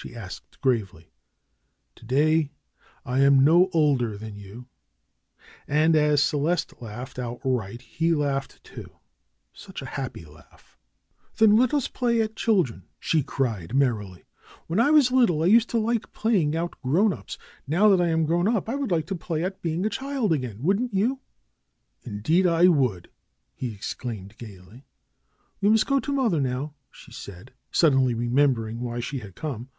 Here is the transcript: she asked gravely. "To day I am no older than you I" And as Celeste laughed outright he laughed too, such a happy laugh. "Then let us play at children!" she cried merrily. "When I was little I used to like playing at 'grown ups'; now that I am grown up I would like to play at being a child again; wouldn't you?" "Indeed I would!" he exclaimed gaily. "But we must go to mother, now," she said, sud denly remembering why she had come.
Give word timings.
she 0.00 0.14
asked 0.14 0.60
gravely. 0.60 1.10
"To 1.96 2.04
day 2.06 2.52
I 3.04 3.18
am 3.18 3.42
no 3.42 3.68
older 3.72 4.16
than 4.16 4.36
you 4.36 4.68
I" 4.68 5.42
And 5.66 5.96
as 5.96 6.22
Celeste 6.22 6.80
laughed 6.80 7.18
outright 7.18 7.82
he 7.82 8.14
laughed 8.14 8.62
too, 8.62 9.00
such 9.52 9.82
a 9.82 9.86
happy 9.86 10.24
laugh. 10.24 10.78
"Then 11.38 11.56
let 11.56 11.74
us 11.74 11.88
play 11.88 12.22
at 12.22 12.36
children!" 12.36 12.84
she 13.00 13.24
cried 13.24 13.74
merrily. 13.74 14.24
"When 14.68 14.78
I 14.78 14.92
was 14.92 15.10
little 15.10 15.42
I 15.42 15.46
used 15.46 15.68
to 15.70 15.78
like 15.80 16.12
playing 16.12 16.54
at 16.54 16.80
'grown 16.80 17.12
ups'; 17.12 17.36
now 17.66 17.88
that 17.88 18.00
I 18.00 18.06
am 18.06 18.24
grown 18.24 18.46
up 18.46 18.68
I 18.68 18.76
would 18.76 18.92
like 18.92 19.06
to 19.08 19.16
play 19.16 19.42
at 19.42 19.62
being 19.62 19.84
a 19.84 19.90
child 19.90 20.32
again; 20.32 20.62
wouldn't 20.62 20.94
you?" 20.94 21.18
"Indeed 22.02 22.46
I 22.46 22.68
would!" 22.68 23.10
he 23.52 23.74
exclaimed 23.74 24.38
gaily. 24.38 24.86
"But 25.60 25.60
we 25.60 25.68
must 25.70 25.88
go 25.88 25.98
to 25.98 26.12
mother, 26.12 26.40
now," 26.40 26.74
she 26.88 27.10
said, 27.10 27.52
sud 27.72 27.94
denly 27.94 28.16
remembering 28.16 28.78
why 28.78 29.00
she 29.00 29.18
had 29.18 29.34
come. 29.34 29.70